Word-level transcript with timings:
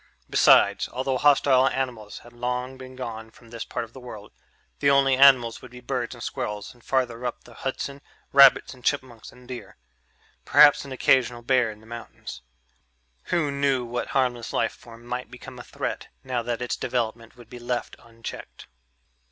Besides, 0.31 0.89
although 0.89 1.19
hostile 1.19 1.67
animals 1.67 2.17
had 2.25 2.33
long 2.33 2.75
been 2.75 2.95
gone 2.95 3.29
from 3.29 3.51
this 3.51 3.63
part 3.63 3.85
of 3.85 3.93
the 3.93 3.99
world 3.99 4.31
the 4.79 4.89
only 4.89 5.15
animals 5.15 5.61
would 5.61 5.69
be 5.69 5.79
birds 5.79 6.15
and 6.15 6.23
squirrels 6.23 6.73
and, 6.73 6.83
farther 6.83 7.23
up 7.23 7.43
the 7.43 7.53
Hudson, 7.53 8.01
rabbits 8.33 8.73
and 8.73 8.83
chipmunks 8.83 9.31
and 9.31 9.47
deer... 9.47 9.77
perhaps 10.43 10.85
an 10.85 10.91
occasional 10.91 11.43
bear 11.43 11.69
in 11.69 11.81
the 11.81 11.85
mountains 11.85 12.41
who 13.25 13.51
knew 13.51 13.85
what 13.85 14.07
harmless 14.07 14.51
life 14.51 14.73
form 14.73 15.05
might 15.05 15.29
become 15.29 15.59
a 15.59 15.63
threat 15.63 16.07
now 16.23 16.41
that 16.41 16.63
its 16.63 16.75
development 16.75 17.37
would 17.37 17.47
be 17.47 17.59
left 17.59 17.95
unchecked? 17.99 18.65